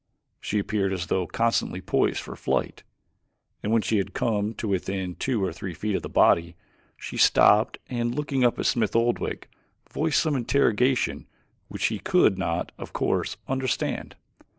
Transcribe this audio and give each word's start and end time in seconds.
She 0.39 0.57
appeared 0.57 0.93
as 0.93 1.05
though 1.05 1.27
constantly 1.27 1.79
poised 1.79 2.21
for 2.21 2.35
flight, 2.35 2.81
and 3.61 3.71
when 3.71 3.83
she 3.83 3.99
had 3.99 4.15
come 4.15 4.55
to 4.55 4.67
within 4.67 5.13
two 5.13 5.43
or 5.45 5.53
three 5.53 5.75
feet 5.75 5.95
of 5.95 6.01
the 6.01 6.09
body 6.09 6.55
she 6.97 7.17
stopped 7.17 7.77
and, 7.87 8.15
looking 8.15 8.43
up 8.43 8.57
at 8.57 8.65
Smith 8.65 8.95
Oldwick, 8.95 9.47
voiced 9.93 10.19
some 10.23 10.35
interrogation 10.35 11.27
which 11.67 11.85
he 11.85 11.99
could 11.99 12.39
not, 12.39 12.71
of 12.79 12.93
course, 12.93 13.37
understand. 13.47 14.15